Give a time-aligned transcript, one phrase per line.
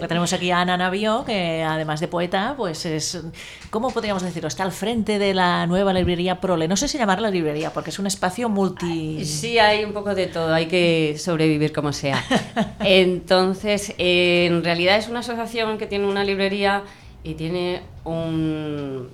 [0.00, 3.22] Tenemos aquí a Ana Navio, que además de poeta, pues es,
[3.70, 4.48] ¿cómo podríamos decirlo?
[4.48, 6.68] Está al frente de la nueva librería Prole.
[6.68, 9.24] No sé si llamarla librería, porque es un espacio multi...
[9.24, 12.22] Sí, hay un poco de todo, hay que sobrevivir como sea.
[12.80, 16.82] Entonces, en realidad es una asociación que tiene una librería
[17.24, 19.08] y tiene un,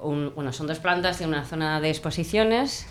[0.00, 2.86] un bueno, son dos plantas, tiene una zona de exposiciones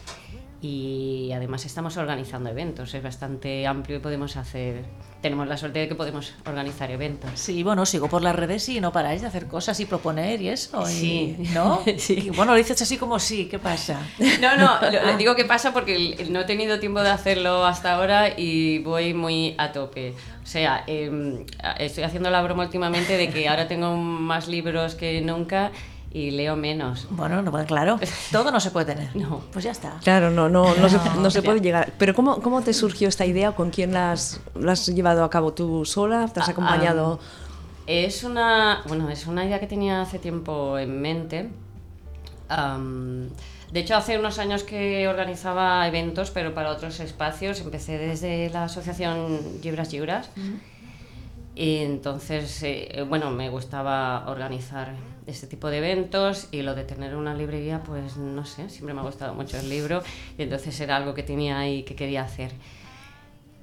[0.66, 4.86] y además estamos organizando eventos, es bastante amplio y podemos hacer,
[5.21, 7.32] tenemos la suerte de que podemos organizar eventos.
[7.36, 10.47] Sí, bueno, sigo por las redes y no paráis de hacer cosas y proponer y
[10.50, 10.82] eso.
[10.89, 11.38] y- Sí.
[11.54, 11.82] ¿No?
[11.97, 12.14] Sí.
[12.25, 14.00] Y bueno, lo dices así como sí, ¿qué pasa?
[14.41, 17.96] No, no, lo- lo digo que pasa porque no he tenido tiempo de hacerlo hasta
[17.96, 20.14] ahora y voy muy a tope.
[20.43, 21.46] O sea, em,
[21.80, 25.71] estoy haciendo la broma últimamente de que ahora tengo más libros que nunca
[26.14, 27.08] y leo menos.
[27.10, 28.00] Bueno, no, bueno, claro,
[28.32, 29.10] todo no se puede tener.
[29.16, 29.42] No.
[29.52, 30.00] Pues ya está.
[30.04, 31.92] Claro, no, no, no, se, No, se puede llegar.
[31.98, 33.53] Pero ¿cómo, ¿cómo te surgió esta idea?
[33.53, 36.28] ¿Con quién la has, la has llevado a cabo tú sola?
[36.31, 37.20] ¿Te has Ah, acompañado?
[37.88, 41.50] Es una, bueno, es una idea que tenía hace tiempo en mente.
[42.50, 43.30] Am,
[43.72, 47.59] de hecho, hace unos años que organizaba eventos, pero para otros espacios.
[47.61, 50.30] Empecé desde la asociación Llibres Lliures.
[51.55, 54.93] Y entonces, eh, bueno, me gustaba organizar
[55.27, 59.01] este tipo de eventos y lo de tener una librería, pues no sé, siempre me
[59.01, 60.01] ha gustado mucho el libro
[60.37, 62.51] y entonces era algo que tenía ahí que quería hacer.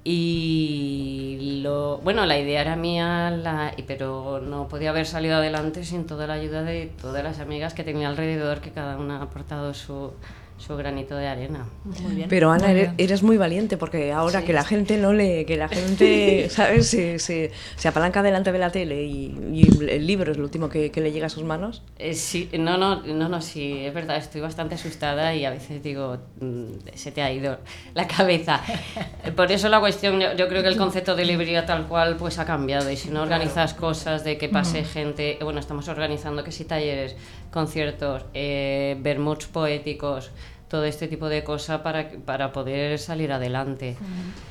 [0.03, 6.07] Y lo, bueno, la idea era mía, la, pero no podía haber salido adelante sin
[6.07, 9.75] toda la ayuda de todas las amigas que tenía alrededor, que cada una ha aportado
[9.75, 10.13] su,
[10.61, 11.67] su granito de arena.
[12.03, 12.29] Muy bien.
[12.29, 12.95] Pero Ana, Muy eres, bien.
[12.99, 14.47] eres muy valiente porque ahora Sí.
[14.47, 16.87] que la gente no lee, que la gente, ¿sabes?
[16.89, 20.69] Se, se, se apalanca delante de la tele y, y el libro es lo último
[20.69, 21.83] que, que le llega a sus manos.
[21.99, 25.83] Eh, sí, no, no, no, no, sí, es verdad, estoy bastante asustada y a veces
[25.83, 26.65] digo, mm,
[26.95, 27.59] se te ha ido
[27.95, 28.61] la cabeza.
[29.37, 32.39] Por eso la cuestión, yo, yo creo que el concepto de librería tal cual pues
[32.39, 36.45] ha cambiado y si no organizas cosas de que pase gente, eh, bueno, estamos organizando
[36.45, 37.17] que si talleres,
[37.51, 40.31] conciertos, eh, vermuts poéticos,
[40.71, 43.97] todo este tipo de cosas para, para poder salir adelante.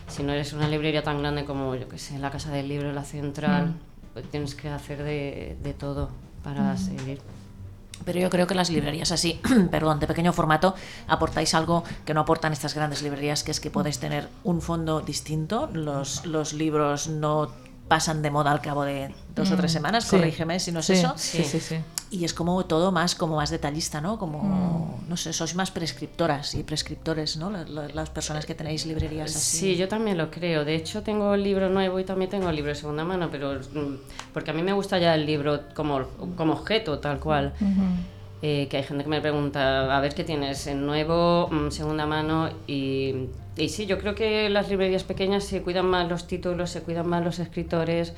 [0.07, 2.91] Si no eres una librería tan grande como, yo que sé, la Casa del Libro,
[2.91, 3.73] la Central,
[4.13, 6.09] pues tienes que hacer de, de todo
[6.43, 7.21] para seguir.
[8.05, 9.39] Pero yo creo que las librerías así,
[9.71, 10.75] perdón, de pequeño formato,
[11.07, 14.99] aportáis algo que no aportan estas grandes librerías, que es que podéis tener un fondo
[15.01, 15.69] distinto.
[15.73, 17.51] Los, los libros no
[17.87, 20.17] pasan de moda al cabo de dos o tres semanas, Sí.
[20.17, 21.13] corrígeme si no es Sí, eso.
[21.17, 21.77] Sí, sí, sí.
[22.11, 24.17] Y es como todo más, como más detallista, ¿no?
[24.17, 27.51] Como, no sé, sois más prescriptoras y prescriptores, ¿no?
[27.51, 29.57] La- la- Las, personas que tenéis librerías así.
[29.57, 30.65] Sí, yo también lo creo.
[30.65, 33.59] De hecho, tengo el libro nuevo y también tengo el libro de segunda mano, pero
[33.59, 33.95] mm,
[34.33, 36.01] porque a mí me gusta ya el libro como,
[36.35, 37.53] como objeto, tal cual.
[38.41, 42.05] Eh, que hay gente que me pregunta, a ver qué tienes, en nuevo, mm, segunda
[42.05, 43.25] mano, y,
[43.57, 47.05] y sí, yo creo que las librerías pequeñas se cuidan más los títulos, se cuidan
[47.09, 48.13] más los escritores,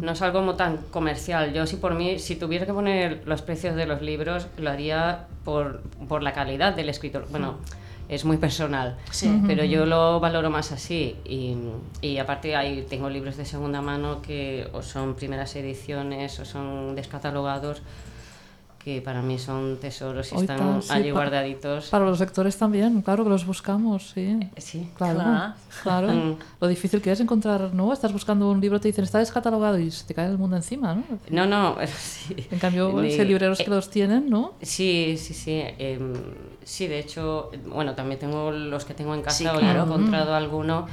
[0.00, 1.52] no es algo como tan comercial.
[1.52, 5.26] Yo sí por mí, si tuviera que poner los precios de los libros, lo haría
[5.44, 7.26] por, por la calidad del escritor.
[7.32, 7.56] Bueno,
[8.08, 9.40] es muy personal, Sí.
[9.46, 11.16] pero yo lo valoro más así.
[11.24, 11.56] Y,
[12.00, 16.94] y aparte ahí tengo libros de segunda mano que o son primeras ediciones o son
[16.94, 17.82] descatalogados
[18.84, 21.88] que para mí son tesoros y Hoy están tal, sí, allí pa- guardaditos.
[21.88, 24.38] Para los lectores también, claro que los buscamos, sí.
[24.58, 24.90] Sí.
[24.96, 25.54] Claro, Claro.
[25.82, 26.08] claro.
[26.12, 26.36] Mm.
[26.60, 27.92] Lo difícil que es encontrar, ¿no?
[27.94, 30.94] Estás buscando un libro, te dicen, está descatalogado y se te cae el mundo encima,
[30.94, 31.04] ¿no?
[31.30, 32.36] No, no, sí.
[32.50, 34.52] En cambio, Ni- si hay libreros eh, que los tienen, ¿no?
[34.60, 35.62] Sí, sí, sí.
[35.78, 36.12] em,
[36.62, 39.38] sí, de hecho, bueno, también tengo los que tengo en casa.
[39.38, 39.80] Sí, hoy claro.
[39.80, 40.86] he encontrado alguno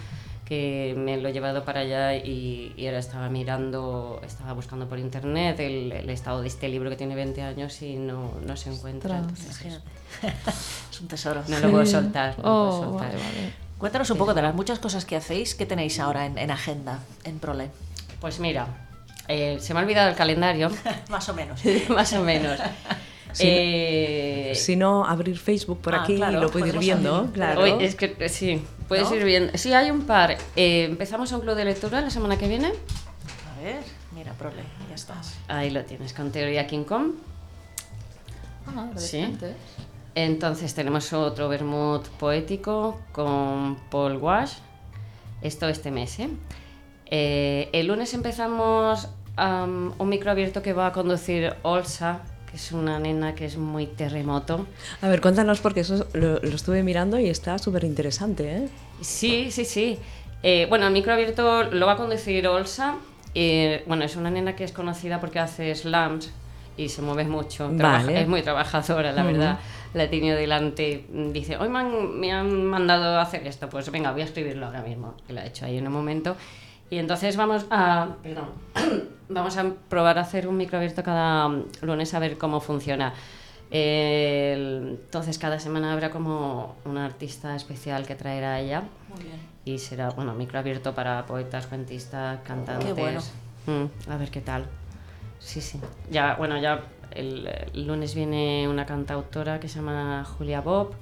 [0.52, 5.00] que me lo he llevado para allá y, y ahora estaba mirando, estaba buscando por
[5.00, 8.70] internet el, el estado de este libro que tiene 20 años y no, no se
[8.70, 9.20] encuentra.
[9.20, 9.80] Entonces,
[10.92, 11.42] es un tesoro.
[11.48, 12.38] no lo puedo soltar.
[12.38, 13.12] no lo Oh, puedo soltar.
[13.14, 13.54] vale, vale.
[13.78, 17.00] Cuéntanos un poco de las muchas cosas que hacéis, ¿qué tenéis ahora en, en agenda,
[17.24, 17.70] en Prole?
[18.20, 18.68] Pues mira,
[19.30, 20.70] eh, se me ha olvidado el calendario,
[21.10, 21.62] Más o menos.
[21.88, 22.60] más o menos.
[23.40, 27.62] Eh, Si no, abrir Facebook por Ah, aquí claro, y lo puedes ir viendo, claro.
[27.62, 29.16] Hoy es que eh, sí, puedes ¿No?
[29.16, 29.58] ir viendo.
[29.58, 30.38] Sí, hay un par.
[30.56, 32.68] Eh, empezamos un club de lectura la semana que viene.
[32.68, 33.84] A ver,
[34.14, 35.36] mira, Prole, ya estás.
[35.48, 37.12] Ahí lo tienes, con Teoría King Kong.
[38.68, 39.28] Ah, Sí.
[40.14, 44.54] Entonces tenemos otro vermut poético con Paul Wash.
[45.42, 46.30] Esto este mes, ¿eh?
[47.06, 49.08] Eh, el lunes empezamos
[49.38, 52.20] am, un micro abierto que va a conducir Olsa,
[52.52, 54.68] que es una nena que es muy terremoto.
[55.02, 58.70] A ver, cuéntanos porque eso lo, lo estuve mirando y está súper interesante, ¿eh?
[59.02, 59.98] Sí, sí, sí.
[60.44, 62.96] Eh, bueno, el micro abierto lo va a conducir Olsa.
[63.34, 66.32] Eh, bueno, es una nena que es conocida porque hace slams
[66.78, 67.70] y se mueve mucho.
[67.78, 68.22] Trabaja- Vale.
[68.22, 69.60] es muy trabajadora, la verdad.
[69.94, 71.06] La tenido delante.
[71.32, 73.70] Dice, hoy me han, me han mandado a hacer esto.
[73.70, 75.16] Pues venga, voy a escribirlo ahora mismo.
[75.28, 76.36] Que lo ha hecho ahí en un momento.
[76.92, 78.50] Y entonces vamos a, perdón,
[79.30, 81.50] vamos a probar a hacer un microabierto cada
[81.82, 83.14] lunes a ver cómo funciona.
[83.72, 89.40] El- entonces cada semana habrá como un artista especial que traerá ella Muy bien.
[89.64, 92.94] y será, bueno, microabierto para poetas, cuentistas, cantantes.
[92.94, 93.22] bueno.
[93.68, 94.66] Mm, a ver qué tal.
[95.40, 95.80] Sí, sí.
[96.10, 100.94] Ya, bueno, ya el, el lunes viene una cantautora que se llama Julia Bob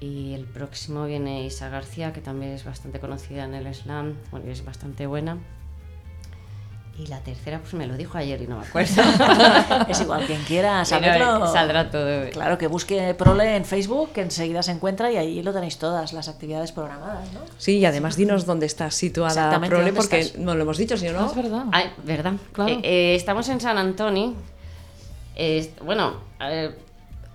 [0.00, 4.46] y el próximo viene Isa García, que también es bastante conocida en el slam, bueno,
[4.46, 5.38] y es bastante buena.
[6.98, 8.90] Y la tercera, pues me lo dijo ayer y no me acuerdo.
[9.88, 11.46] Es igual, quien quiera saberlo.
[11.46, 12.28] Saldrá todo.
[12.30, 16.12] Claro, que busque Prole en Facebook, que enseguida se encuentra y ahí lo tenéis todas
[16.12, 17.40] las actividades programadas, ¿no?
[17.56, 20.40] Sí, y además dinos dónde está situada Prole, ¿dónde porque estás?
[20.40, 21.26] no lo hemos dicho, si Ah, no.
[21.26, 21.64] es verdad.
[21.70, 22.32] Ay, ¿verdad?
[22.52, 22.72] Claro.
[22.72, 24.34] Eh, eh, estamos en San Antonio.
[25.36, 26.78] Eh, bueno, a ver,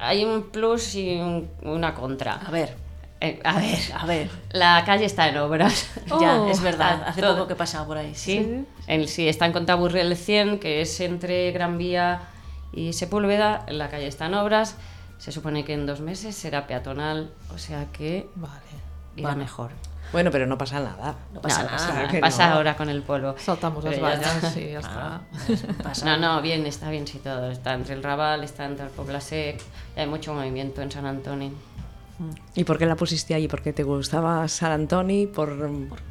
[0.03, 2.33] hay un plus y un- una contra.
[2.35, 2.75] A ver,
[3.21, 4.29] Eh, a ver, a ver.
[4.51, 5.87] la calle está en obras.
[6.19, 6.49] Ya, Oh.
[6.49, 7.03] es verdad.
[7.05, 7.35] Ah, Hace todo.
[7.35, 8.13] poco que he pasado por ahí.
[8.15, 12.21] Sí, El, sí, está en Contaburriel 100, que es entre Gran Vía
[12.73, 13.65] y Sepúlveda.
[13.69, 14.75] La calle está en obras.
[15.19, 18.53] Se supone que en dos meses será peatonal, o sea que Vale.
[19.15, 19.71] irá mejor.
[20.13, 21.15] Bueno, pero no pasa nada.
[21.33, 22.07] No pasa No, nada.
[22.07, 22.55] que pasa no.
[22.55, 23.35] ahora con el polvo.
[23.37, 24.29] Saltamos las Pero ya está.
[24.35, 25.21] vallas y ya está.
[25.83, 26.05] Pasa.
[26.05, 27.51] No, no, bien, está bien situado.
[27.51, 29.59] Está entre el Raval, está entre el Poblasec.
[29.97, 31.51] Hay mucho movimiento en San Antonio.
[32.53, 33.47] ¿Y por qué la pusiste ahí?
[33.47, 35.25] ¿Porque te gustaba San Antoni?
[35.25, 35.51] Por...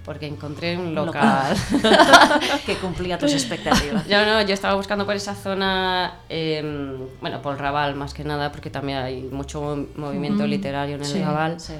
[0.04, 1.56] Porque encontré un local.
[2.66, 4.06] que cumplía tus expectativas.
[4.08, 8.24] No, no, yo estaba buscando por esa zona, eh, bueno, por el Raval más que
[8.24, 11.60] nada, porque también hay mucho mo- movimiento literario en el Sí, Raval.
[11.60, 11.74] sí.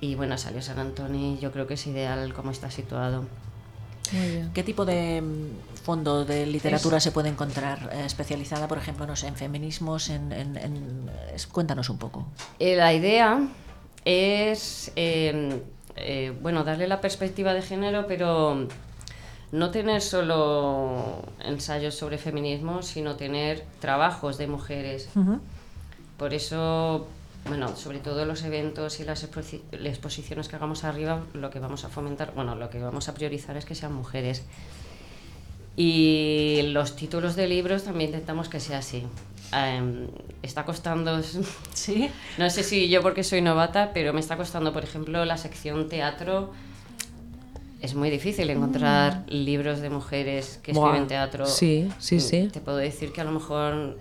[0.00, 3.24] Y bueno, salió San Antonio, yo creo que es ideal como está situado.
[4.12, 4.50] Muy bien.
[4.54, 9.16] ¿Qué tipo de mm, fondo de literatura se puede encontrar eh, especializada, por ejemplo, no
[9.16, 10.10] sé, en feminismos?
[10.10, 12.26] En, en- en- es- cuéntanos un poco.
[12.60, 13.48] Eh, la idea
[14.04, 15.60] es, eh,
[15.96, 18.68] eh, bueno, darle la perspectiva de género, pero
[19.50, 25.08] no tener solo ensayos sobre feminismo, sino tener trabajos de mujeres.
[26.16, 27.08] Por eso,
[27.48, 31.58] bueno, sobre todo los eventos y las exposi- las exposiciones que hagamos arriba, lo que
[31.58, 34.42] vamos a fomentar, bueno, lo que vamos a priorizar es que sean mujeres.
[35.76, 39.04] Y los títulos de libros también intentamos que sea así.
[39.52, 40.08] Em,
[40.42, 41.20] está costando,
[41.74, 42.10] Sí.
[42.38, 45.88] no sé si yo porque soy novata, pero me está costando, por ejemplo, la sección
[45.88, 46.52] teatro.
[47.80, 51.44] Es muy difícil encontrar libros de mujeres que escriben teatro.
[51.46, 52.48] sí, sí, Mm, sí.
[52.52, 53.98] Te puedo decir que a lo mejor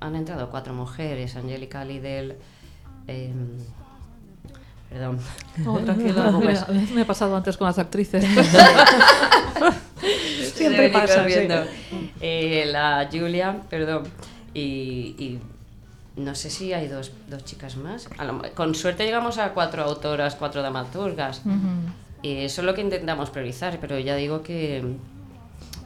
[0.00, 2.36] han entrado cuatro mujeres, Angélica Lidl,
[3.08, 3.58] em,
[4.90, 5.18] perdón,
[5.64, 6.30] No, tranquila.
[6.32, 8.24] Mira, me he pasado antes con las actrices.
[10.54, 11.48] Siempre pasa, sí.
[12.20, 14.04] Eh, la Julia, perdón,
[14.54, 14.60] y,
[15.18, 15.38] y
[16.16, 18.08] no sé si hay dos, dos chicas más.
[18.24, 21.42] Lo- con suerte llegamos a cuatro autoras, cuatro dramaturgas.
[22.22, 24.96] Y eso es lo que intentamos priorizar, pero ya digo que,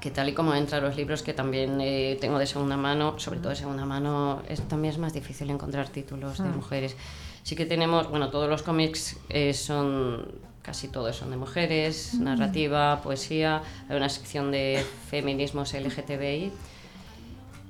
[0.03, 3.39] que tal y como entran los libros que también eh, tengo de segunda mano, sobre
[3.39, 6.97] todo de segunda mano, es, también es más difícil encontrar títulos de mujeres.
[7.45, 10.27] Sí que tenemos, bueno, todos los cómics eh, son,
[10.61, 16.51] casi todos son de mujeres, narrativa, poesía, hay una sección de feminismos LGTBI.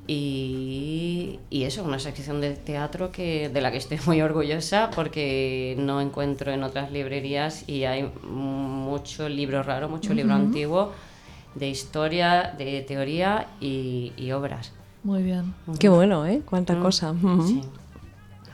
[0.07, 5.77] Y, y eso, una sección de teatro que, de la que estoy muy orgullosa porque
[5.79, 10.93] no encuentro en otras librerías y hay mucho libro raro, mucho libro antiguo
[11.55, 14.73] de historia, de teoría y, y obras.
[15.05, 15.55] Muy bien.
[15.79, 16.43] Qué bueno, ¿eh?
[16.45, 17.11] Cuánta cosa.
[17.13, 17.47] Ujú.
[17.47, 17.63] Sí.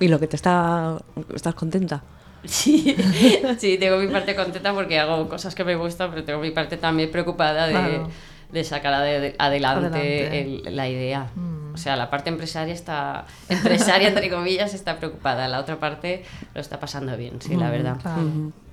[0.00, 0.96] Y lo que te está...
[1.34, 2.02] ¿Estás contenta?
[2.44, 2.96] Sí,
[3.58, 6.76] sí, tengo mi parte contenta porque hago cosas que me gustan, pero tengo mi parte
[6.76, 8.08] también preocupada de, Claro.
[8.52, 10.40] de sacar ade- adelante, Adelante.
[10.68, 11.30] el- la idea.
[11.34, 11.75] Mm.
[11.75, 16.61] O sea, la parte empresaria está, empresaria entre comillas, está preocupada, la otra parte lo
[16.61, 17.99] está pasando bien, sí, la verdad.
[18.00, 18.23] Claro.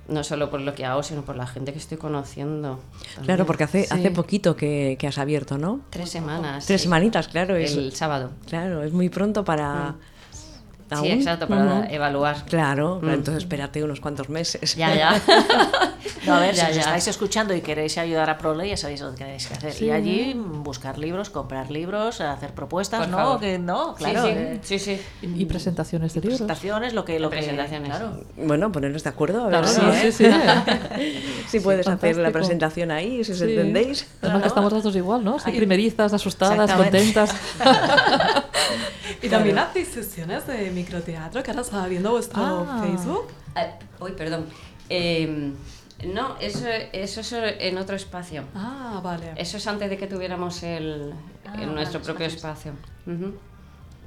[0.08, 2.78] No solo por lo que hago, sino por la gente que estoy conociendo.
[3.14, 3.24] también.
[3.24, 3.88] Claro, porque hace, Sí.
[3.92, 5.80] hace poquito que, que has abierto, ¿no?
[5.90, 6.66] Tres semanas.
[6.66, 6.84] Tres sí.
[6.84, 7.56] semanitas, claro.
[7.56, 8.30] Es, El sábado.
[8.46, 9.94] Claro, es muy pronto para...
[9.98, 10.15] Sí,
[10.90, 11.06] ¿Aún?
[11.06, 12.44] exacto, para evaluar.
[12.44, 13.08] Claro, Mm.
[13.10, 14.74] entonces espérate unos cuantos meses.
[14.76, 15.20] Ya, ya.
[16.24, 19.00] No, a ver, Ya, si os estáis escuchando y queréis ayudar a Prole, ya sabéis
[19.00, 19.72] lo que tenéis que hacer.
[19.72, 19.84] Sí.
[19.86, 23.16] Y allí buscar libros, comprar libros, hacer propuestas, Por ¿no?
[23.16, 23.40] favor.
[23.40, 24.22] Que no, Sí, claro.
[24.24, 25.00] sí, eh, sí, sí.
[25.22, 26.38] Y presentaciones de libros.
[26.38, 27.90] presentaciones, lo que lo que- Presentaciones.
[27.90, 28.20] claro.
[28.36, 30.30] Bueno, ponernos de acuerdo, a ver Claro, si, sí, sí.
[31.48, 33.44] si puedes hacer la presentación ahí, si os Sí.
[33.44, 34.06] entendéis.
[34.22, 35.38] Además que estamos las dos igual, ¿no?
[35.38, 35.56] Sí, Ay.
[35.58, 37.34] primerizas, asustadas, contentas.
[39.22, 42.82] Y también hacéis sesiones de microteatro, que ahora estaba viendo vuestro Ah.
[42.84, 43.28] Facebook.
[43.54, 43.66] Ah,
[44.00, 44.46] uy, perdón.
[44.88, 45.52] Eh,
[46.06, 48.44] no, eso, eso es en otro espacio.
[48.54, 49.32] Ah, vale.
[49.36, 51.12] Eso es antes de que tuviéramos el,
[51.46, 52.74] Ah, el nuestro vale, propio espacios.
[53.06, 53.14] espacio.
[53.28, 53.38] Ujú.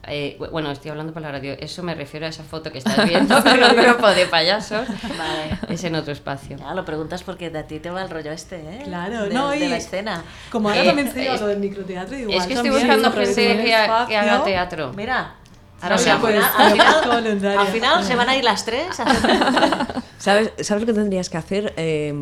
[0.10, 2.80] Eh, bu- bueno, estoy hablando por la radio, eso me refiero a esa foto que
[2.80, 4.88] estás viendo con un grupo de payasos.
[4.88, 5.60] Vale.
[5.74, 6.58] Es en otro espacio.
[6.58, 8.82] Ya, lo preguntas porque de a ti te va el rollo este, ¿eh?
[8.86, 10.24] Claro, de, no, de y la escena.
[10.52, 13.12] Como ahora Eh, también se lleva es- lo del microteatro, igual es que estoy buscando
[13.12, 14.94] gente que, el ha- que haga teatro.
[14.96, 15.36] Mira.
[15.82, 16.28] Ahora o sea, mismo.
[16.28, 19.06] al final, Pues, al final- al final se van a ir las tres a.
[20.18, 21.74] ¿Sabes, ¿Sabes lo que tendrías que hacer?
[21.78, 22.14] Eh,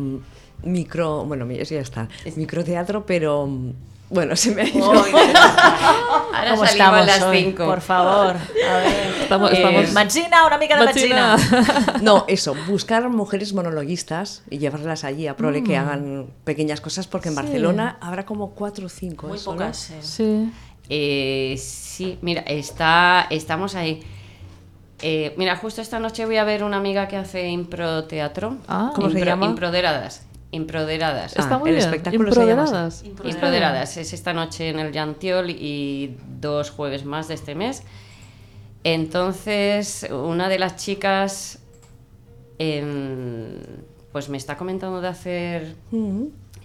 [0.62, 2.08] micro, bueno, eso ya está.
[2.36, 3.48] Microteatro, pero
[4.10, 4.90] bueno, se me ha ido.
[4.90, 4.96] Uy,
[6.34, 7.38] Ahora ¿Cómo salimos a hoy?
[7.44, 7.64] 5.
[7.66, 8.36] Por favor.
[8.70, 9.14] A ver.
[9.22, 9.92] Estamos, Eh, estamos...
[9.92, 11.36] Manchina, una mica de Machina.
[12.02, 15.64] No, eso, buscar mujeres monologuistas y llevarlas allí a prole Mm.
[15.64, 17.42] que hagan pequeñas cosas, porque en Sí.
[17.42, 19.26] Barcelona habrá como cuatro o cinco.
[19.28, 19.58] Muy ¿eh, solo?
[19.58, 19.94] pocas, sí.
[20.02, 20.52] Sí.
[20.90, 24.02] Eh, sí, mira, está, estamos ahí.
[25.02, 28.56] Eh, mira, justo esta noche voy a ver una amiga que hace impro teatro.
[28.68, 28.92] Ah.
[28.94, 29.46] ¿Cómo se llama?
[29.46, 30.22] Improderadas.
[30.50, 31.34] Improderadas.
[31.36, 31.88] Ah, Está muy el bien.
[31.88, 33.06] espectáculo se llama así.
[33.08, 33.34] Improderadas.
[33.34, 33.96] Improderadas.
[33.98, 37.82] Es esta noche en el Llantiol y dos jueves más de este mes.
[38.84, 41.58] Entonces, una de las chicas
[42.58, 43.58] em,
[44.12, 45.74] pues me está comentando de hacer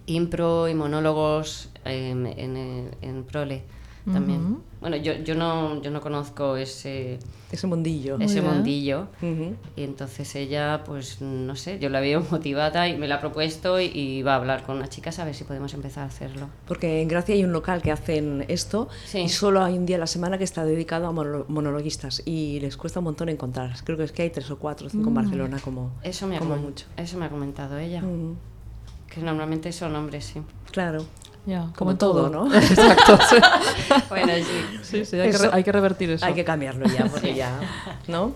[0.06, 3.64] impro y monólogos em, en, en- en prole
[4.12, 4.58] también.
[4.84, 7.18] Bueno, yo, yo, no, yo no conozco ese,
[7.54, 8.18] Ese mundillo.
[8.20, 9.08] ese mundillo.
[9.78, 13.80] Y entonces ella, pues no sé, yo la veo motivada y me la ha propuesto
[13.80, 16.50] y, y va a hablar con unas chicas a ver si podemos empezar a hacerlo.
[16.68, 19.20] Porque en Gracia hay un local que hacen esto Sí.
[19.22, 22.60] y solo hay un día a la semana que está dedicado a monolo- monologuistas y
[22.60, 23.74] les cuesta un montón encontrar.
[23.86, 26.40] Creo que es que hay tres o cuatro cinco en Barcelona como, Eso me, ha
[26.40, 26.88] como mucho.
[26.98, 28.04] eso me ha comentado ella.
[29.08, 30.42] Que normalmente son hombres, sí.
[30.72, 31.06] Claro.
[31.46, 32.54] Ya, como, Como en todo, todo, ¿no?
[32.56, 33.18] Exacto.
[33.30, 33.36] Sí,
[34.10, 34.44] bueno, sí.
[34.82, 35.44] sí, sí, hay, que, Eso.
[35.46, 36.26] re- hay que revertir eso.
[36.26, 37.60] Hay que cambiarlo ya, porque ya,
[38.08, 38.32] ¿no?